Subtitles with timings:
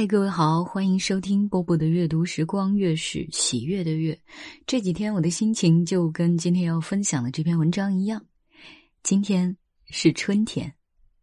[0.00, 4.18] 嗨，各位好，欢迎收听波波的阅读时光，月是喜悦的月。
[4.66, 8.24] 这几天我的心情就跟今天要分享的这篇文章一样。
[9.02, 9.54] 今天
[9.90, 10.74] 是春天，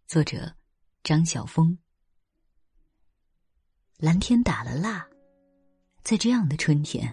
[0.06, 0.54] 作者
[1.02, 1.76] 张晓峰。
[3.98, 5.08] 蓝天打了蜡，
[6.04, 7.12] 在这样的春天，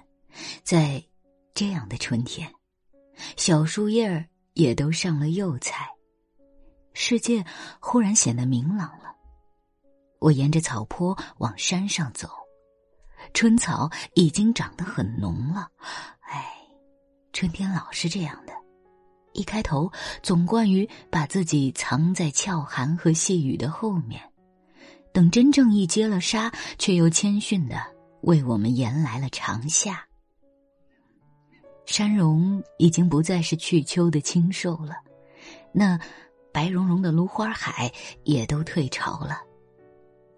[0.62, 1.02] 在
[1.54, 2.52] 这样的春天，
[3.38, 5.88] 小树叶儿也都上了釉彩，
[6.92, 7.42] 世界
[7.80, 9.13] 忽然显得明朗了。
[10.25, 12.30] 我沿着草坡往山上走，
[13.34, 15.69] 春草已经长得很浓了。
[16.20, 16.50] 哎，
[17.34, 18.55] 春天老是这样的，
[19.34, 19.92] 一开头
[20.23, 24.19] 总惯于把自己藏在俏寒和细雨的后面，
[25.12, 27.77] 等真正一揭了纱，却又谦逊的
[28.22, 30.06] 为我们延来了长夏。
[31.84, 34.95] 山容已经不再是去秋的清瘦了，
[35.70, 36.00] 那
[36.50, 39.42] 白茸茸的芦花海也都退潮了。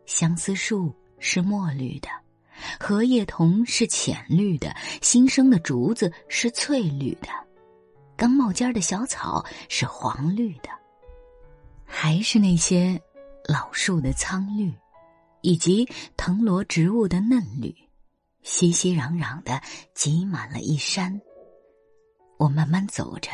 [0.06, 2.08] 相思树是墨绿的，
[2.80, 7.28] 荷叶桐是浅绿的，新生的竹子是翠绿的，
[8.16, 10.70] 刚冒尖的小草是黄绿的，
[11.84, 13.00] 还是那些
[13.44, 14.72] 老树的苍绿，
[15.42, 17.74] 以及藤萝植物的嫩绿，
[18.42, 19.60] 熙熙攘攘的
[19.94, 21.20] 挤满了一山。
[22.38, 23.30] 我慢慢走着，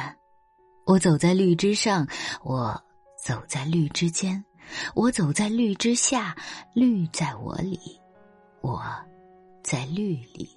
[0.86, 2.06] 我走在绿枝上，
[2.42, 2.82] 我
[3.22, 4.44] 走在绿枝间。
[4.94, 6.36] 我走在绿之下，
[6.74, 7.78] 绿在我里，
[8.60, 8.82] 我
[9.62, 10.48] 在绿里。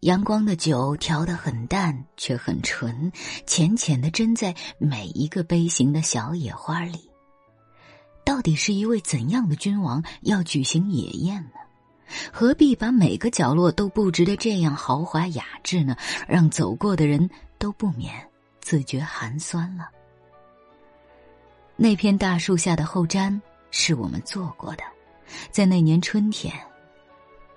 [0.00, 3.10] 阳光的酒调得很淡，却很纯，
[3.46, 7.10] 浅浅的斟在每一个杯形的小野花里。
[8.24, 11.50] 到底是一位怎样的君王要举行野宴呢？
[12.32, 15.96] 何必把每个角落都布置的这样豪华雅致呢？
[16.28, 18.12] 让走过的人都不免
[18.60, 19.88] 自觉寒酸了。
[21.78, 23.38] 那片大树下的后毡
[23.70, 24.82] 是我们做过的，
[25.50, 26.52] 在那年春天。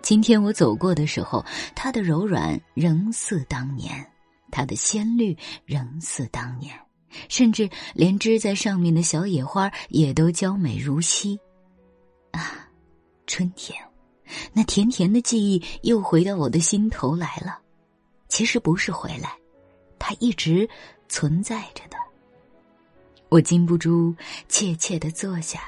[0.02, 4.06] 今天我走过的时候，它的柔软仍似当年，
[4.52, 6.78] 它的鲜绿仍似当年，
[7.30, 11.40] 甚至连枝在上面的小野花也都娇美如昔。
[12.32, 12.68] 啊，
[13.26, 13.82] 春天，
[14.52, 17.58] 那甜甜的记忆又回到我的心头来了。
[18.28, 19.34] 其实不是回来，
[19.98, 20.70] 它一直
[21.08, 21.98] 存在着的。
[23.30, 24.16] 我禁不住
[24.48, 25.62] 怯怯的坐下，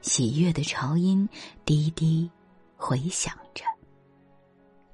[0.00, 1.28] 喜悦的潮音
[1.64, 2.28] 滴滴
[2.76, 3.64] 回响着。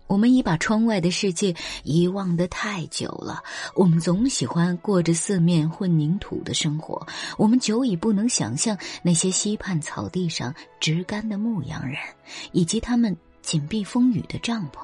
[0.07, 1.55] 我们已把窗外的世界
[1.85, 3.43] 遗忘的太久了。
[3.75, 7.07] 我们总喜欢过着四面混凝土的生活。
[7.37, 11.97] 我们久已不能想象那些溪畔草地上直干的牧羊人，
[12.53, 14.81] 以及他们紧闭风雨的帐篷。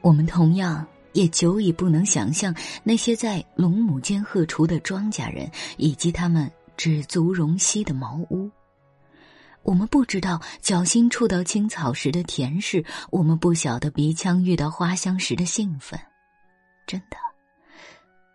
[0.00, 0.86] 我们同样。
[1.12, 8.50] 也久已不能想象那些在龙母间荷锄的庄稼人，以及他们止足容膝的茅屋。
[9.62, 16.00] 我们不知道脚心触到青草时的甜适，我们不晓得鼻腔遇到花香时的兴奋。
[16.86, 17.16] 真的，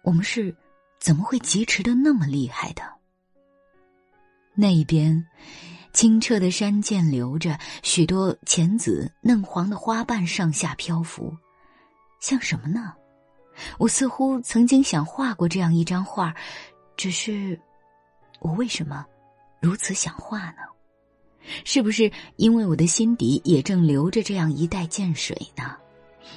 [0.03, 0.56] 我们是
[1.00, 2.84] 怎么会疾驰的那么厉害的？
[4.53, 5.25] 那一边，
[5.94, 11.36] 清澈的山涧流着，许多浅紫嫩黄的花瓣上下漂浮。
[12.25, 12.91] 像什么呢？
[13.78, 16.34] 我似乎曾经想画过这样一张画，
[16.97, 17.59] 只是
[18.40, 19.06] 我为什么
[19.62, 20.63] 如此想画呢？
[21.63, 25.78] 是不是因为我的心底也正流着这样一带涧水呢？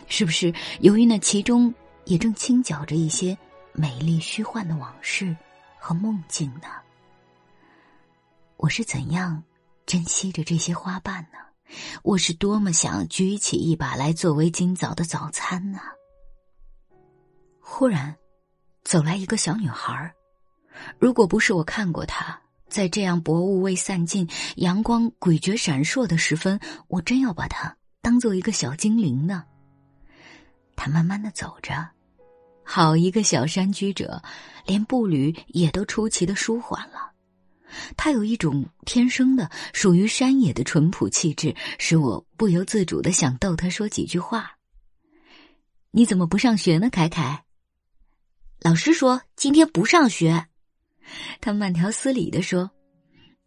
[0.08, 1.74] 是不是由于那其中
[2.04, 3.34] 也正倾搅着一些
[3.72, 5.34] 美丽虚幻的往事
[5.78, 6.68] 和梦境呢？
[8.58, 9.42] 我是怎样
[9.86, 11.38] 珍惜着这些花瓣呢？
[12.02, 15.78] 我是多么想举起一把来作为今早的早餐呢！
[17.60, 18.16] 忽然，
[18.84, 20.14] 走来一个小女孩
[20.98, 29.44] 如果不是我看过她，在这样薄雾未散尽、阳光诡谲闪烁的时分，我真要把她当做一个小精灵呢。
[30.76, 31.90] 她慢慢的走着，
[32.64, 34.22] 好一个小山居者，
[34.64, 37.12] 连步履也都出奇的舒缓了。
[37.96, 44.56] 他有一种天生的属于山野的淳朴气质，使我不由自主的想逗他说几句话。
[45.90, 47.44] 你怎么不上学呢，凯凯？
[48.60, 50.46] 老师说今天不上学。
[51.40, 52.70] 他慢条斯理的说：“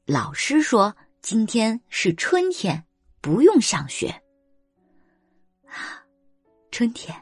[0.06, 2.84] 老师说今天是春天，
[3.22, 4.08] 不用上学。”
[5.68, 6.04] 啊，
[6.72, 7.16] 春天？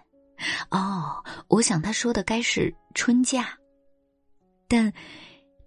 [0.69, 3.57] 哦，我想他说的该是春假，
[4.68, 4.94] 但。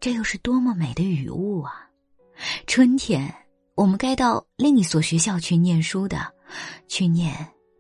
[0.02, 1.88] 这又是多么美的雨雾啊！
[2.66, 3.32] 春天，
[3.76, 6.34] 我们该到另一所学校去念书的，
[6.88, 7.32] 去念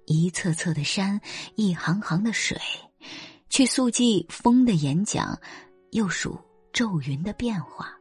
[0.06, 1.20] 一册册的山，
[1.56, 2.56] 一行行的水，
[3.50, 5.36] 去速记风的演讲，
[5.90, 6.38] 又数
[6.72, 7.92] 骤云的变化。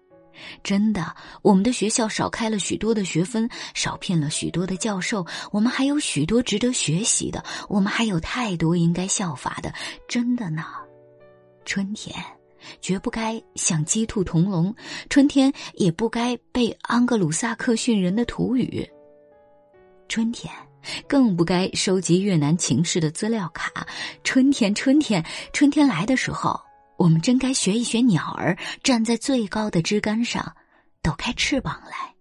[0.62, 9.74] 真的，我们的学校少开了许多的学分，少聘了许多的教授，我们还有许多值得学习的，我们还有太多应该效法的。
[10.08, 10.64] 真的呢，
[11.66, 12.16] 春天
[12.82, 14.76] 绝不该像鸡兔同笼，
[15.10, 18.88] 春天也不该被安格鲁萨克逊人的土语，
[20.08, 20.54] 春天
[21.08, 23.88] 更不该收集越南情势的资料卡。
[24.24, 26.60] 春天，春天，春天来的时候。
[26.98, 30.56] 我们真该学一学鸟儿，站在最高的枝干上，
[31.02, 32.14] 抖开翅膀来，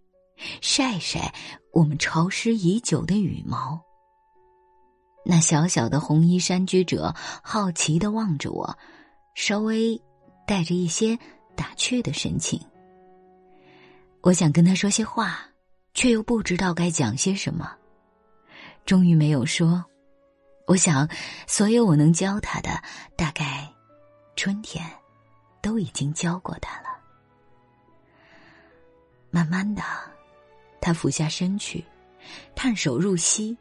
[0.62, 1.34] 晒晒
[1.74, 3.78] 我们潮湿已久的羽毛。
[5.22, 8.78] 那小小的红衣山居者好奇的望着我，
[9.34, 10.00] 稍微
[10.50, 11.16] 带着一些
[11.54, 12.60] 打趣的神情。
[14.20, 15.48] 我想跟他说些话，
[15.94, 17.72] 却又不知道该讲些什么，
[18.84, 19.84] 终于没有说。
[20.66, 21.08] 我想，
[21.46, 22.82] 所有我能教他的，
[23.14, 23.72] 大概。
[24.34, 24.84] 春天，
[25.62, 26.88] 都已经教过他了。
[29.30, 29.82] 慢慢的，
[30.80, 31.84] 他俯下身去，
[32.56, 33.56] 探手入膝，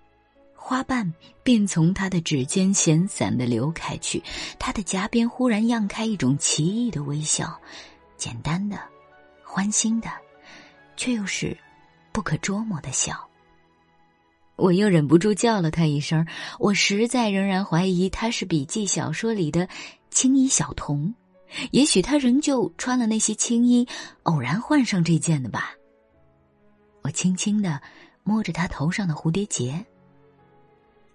[0.62, 1.12] 花瓣
[1.42, 4.22] 便从他的指尖闲散的流开去。
[4.60, 7.60] 他的颊边忽然漾开一种奇异的微笑，
[8.18, 8.78] 简单的、
[9.44, 10.10] 欢欣的，
[10.98, 11.58] 却又是
[12.12, 13.28] 不可捉摸的笑。
[14.58, 16.28] 我又忍不住叫了他一声。
[16.60, 19.68] 我实在仍然怀疑他是笔记小说里的。
[20.12, 21.14] 青衣小童，
[21.72, 23.88] 也许他仍旧穿了那些青衣，
[24.24, 25.72] 偶然换上这件的吧。
[27.04, 27.80] 我轻轻的
[28.24, 29.86] 摸着他头上的蝴蝶结。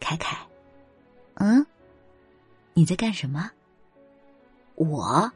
[0.01, 0.37] 凯凯，
[1.35, 1.65] 嗯，
[2.73, 3.51] 你在干什么？
[4.75, 5.31] 我，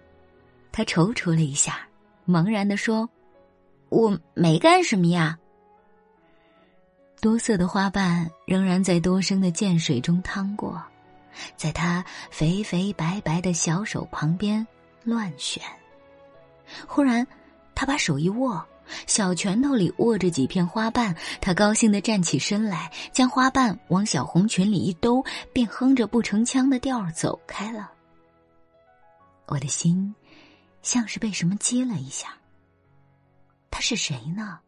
[0.72, 1.80] 他踌躇了一下，
[2.26, 3.08] 茫然的说
[3.88, 5.38] ：“我没干什么呀。”
[7.20, 10.82] 多色的花瓣仍然在多声的涧水中淌过。
[11.56, 14.66] 在他肥肥白白的小手旁边
[15.04, 15.62] 乱选，
[16.86, 17.24] 忽然，
[17.76, 18.64] 他把手一握，
[19.06, 21.14] 小拳头里握着几片花瓣。
[21.40, 27.90] 他高兴的站起身来，将花瓣往小红裙里一兜，便哼着不成腔的调儿走开了。
[29.46, 30.14] 我的心
[30.82, 32.28] 像是被什么击了一下。
[33.70, 34.58] 他是谁呢？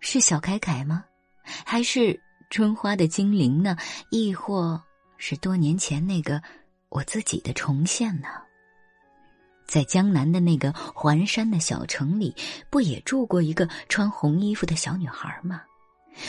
[0.00, 1.04] 是小凯凯吗？
[1.42, 3.76] 还是春花的精灵呢？
[4.10, 4.82] 亦或？
[5.18, 6.42] 是多年前那个
[6.90, 8.28] 我自己的重现呢。
[9.66, 12.34] 在江南的那个环山的小城里，
[12.70, 15.62] 不也住过一个穿红衣服的小女孩吗？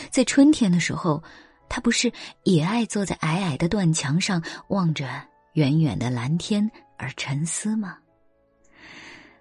[0.09, 1.23] 在春天的时候，
[1.69, 2.11] 她不是
[2.43, 5.07] 也爱坐在矮矮的断墙上，望着
[5.53, 7.97] 远远的蓝天而沉思吗？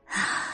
[0.06, 0.44] 啊，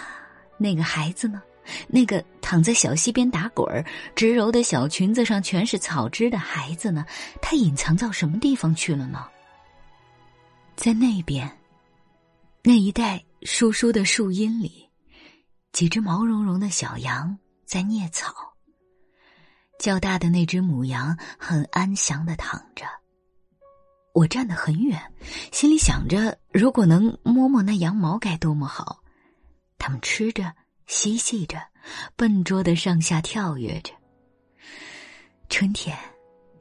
[0.57, 1.43] 那个孩子呢？
[1.87, 3.85] 那个躺在小溪边打滚儿、
[4.17, 7.07] 直柔的小裙子上全是草枝的孩子呢？
[7.41, 9.27] 他隐藏到什么地方去了呢？
[10.75, 11.49] 在那边，
[12.63, 14.89] 那一带疏疏的树荫里，
[15.73, 18.35] 几只毛茸茸的小羊在啮草。
[19.79, 22.87] 较大的那只母羊很安详的躺着。
[24.15, 25.01] 我站得很远，
[25.53, 29.03] 心里想着，如果能摸摸那羊毛该多么好。
[29.79, 30.53] 它们吃着。
[30.89, 31.59] 嬉戏着，
[32.17, 33.95] 笨拙的上下跳跃着。
[35.49, 35.97] 春天，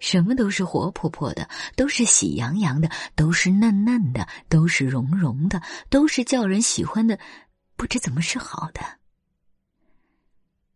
[0.01, 7.17] 什么都是活泼泼的，都是喜洋洋的，都是嫩嫩的，都是绒绒的，都是叫人喜欢的，
[7.77, 8.81] 不知怎么是好的。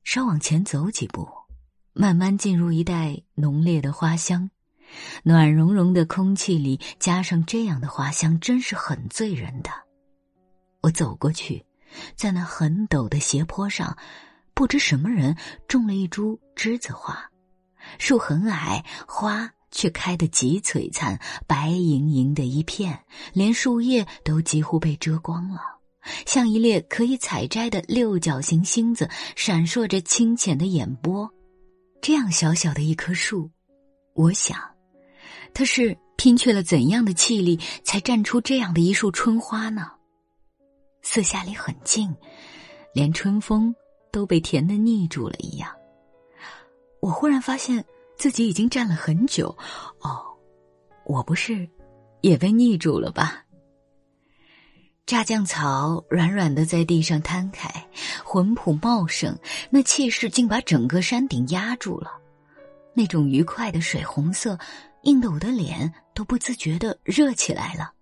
[0.06, 1.27] 稍往前走几步，
[1.92, 4.49] 慢慢进入一带浓烈的花香，
[5.23, 9.69] 暖融融的空气里加上这样的花香，真是很醉人的。
[10.80, 11.66] 我走过去。
[12.18, 13.97] 在那很陡的斜坡上，
[14.54, 15.33] 不知什么人
[15.66, 17.31] 种了一株栀子花，
[17.97, 25.59] 树很矮，花却开得极璀璨，白莹莹的一片，连树叶都几乎被遮光了，
[26.25, 31.30] 像一列可以采摘的六角形星子，闪烁着清浅的眼波。
[32.01, 33.49] 这样小小的一棵树，
[34.13, 34.57] 我想，
[35.54, 39.92] 它是拼却了怎样的气力，才绽出这样的一束春花呢？
[41.01, 42.15] 四下里很静，
[42.94, 43.73] 连春风
[44.11, 45.69] 都被甜的腻住了一样。
[47.06, 47.85] 我忽然发现
[48.18, 49.56] 自己已经站了很久。
[50.00, 50.26] 哦，
[51.06, 51.69] 我不是
[52.21, 53.45] 也被腻住了吧？
[55.06, 57.69] 炸酱草软软的在地上摊开，
[58.24, 59.38] 魂魄茂盛，
[59.69, 62.12] 那气势竟把整个山顶压住了。
[62.95, 64.57] 那种愉快的水红色，
[65.04, 67.94] 映得我的脸都不自觉的热起来了。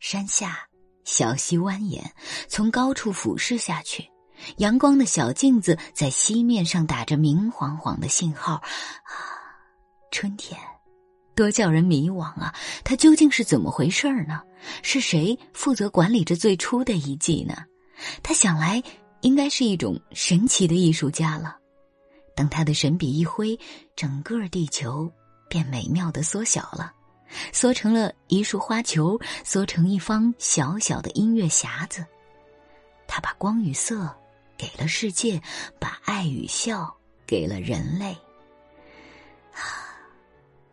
[0.00, 0.58] 山下。
[1.04, 2.02] 小溪蜿蜒，
[2.48, 4.06] 从高处俯视下去，
[4.58, 8.54] 阳光的小镜子在溪面上打着明晃晃的信号。
[8.54, 8.62] 啊，
[10.10, 10.58] 春天，
[11.34, 12.54] 多叫人迷惘啊！
[12.84, 14.42] 它究竟是怎么回事呢？
[14.82, 17.64] 是谁负责管理着最初的一季呢？
[18.22, 18.82] 他想来
[19.20, 21.56] 应该是一种神奇的艺术家了。
[22.34, 23.58] 等他的神笔一挥，
[23.96, 25.10] 整个地球
[25.48, 26.92] 便美妙的缩小了，
[27.52, 32.04] 缩成了一束花球，缩成一方小小的音乐匣子。
[33.08, 34.14] 他把光与色
[34.58, 35.40] 给了世界，
[35.78, 36.94] 把爱与笑
[37.26, 38.12] 给了人类。
[39.54, 39.96] 啊，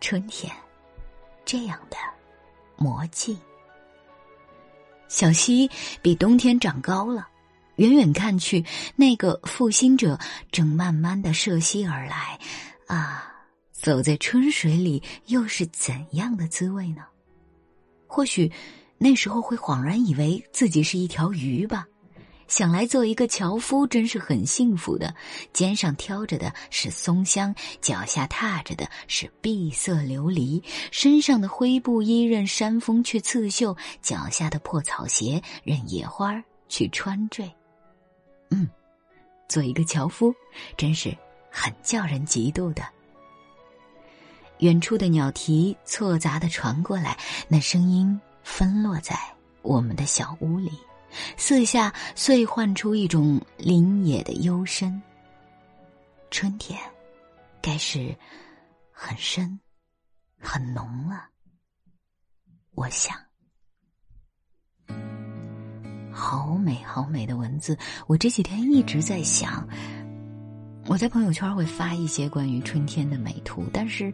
[0.02, 0.52] 春天，
[1.46, 1.96] 这样的
[2.76, 3.38] 魔镜。
[5.08, 5.70] 小溪
[6.02, 7.30] 比冬天长高了。
[7.76, 8.66] 远远看去，
[8.96, 10.18] 那个负心者
[10.50, 12.40] 正慢慢的涉溪而来，
[12.88, 13.36] 啊，
[13.74, 17.04] 走在春水里又是怎样的滋味呢？
[18.08, 18.50] 或许
[18.98, 21.86] 那时候会恍然以为自己是一条鱼吧。
[22.48, 25.14] 想来做一个樵夫真是很幸福的，
[25.52, 37.52] 肩上挑着的是松香，脚下踏着的是碧色琉璃，身上的灰布衣任山风去刺绣，脚下的破草鞋任野花去穿缀。
[38.52, 38.70] 嗯，
[39.50, 40.34] 做一个樵夫，
[40.78, 41.16] 真是
[41.50, 42.84] 很叫人嫉妒的。
[44.60, 49.20] 远处的鸟啼错杂的传过来，那声音分落在
[49.64, 50.72] 我们的小屋里，
[51.38, 55.02] 四下遂唤出一种林野的幽深。
[56.32, 56.80] 春天，
[57.62, 58.16] 该是
[58.92, 59.60] 很深、
[60.40, 61.30] 很浓了。
[62.74, 63.16] 我想。
[66.12, 69.68] 好美好美的文字，我这几天一直在想。
[70.88, 74.14] 我在朋友圈会发一些关于春天的美图，但是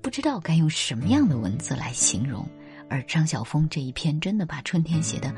[0.00, 2.46] 不知道该用什么样的文字来形容。
[2.92, 5.32] 而张晓峰这一篇真的把春天写的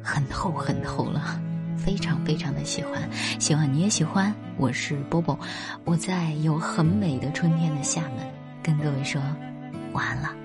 [0.00, 1.40] 很厚很厚了，
[1.76, 4.32] 非常非常的喜欢，希望你也喜欢。
[4.56, 5.36] 我是波波，
[5.84, 8.24] 我在有很美的春天的厦门
[8.62, 9.20] 跟各位说
[9.92, 10.39] 晚安了。